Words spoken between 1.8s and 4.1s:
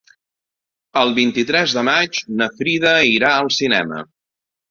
maig na Frida irà al cinema.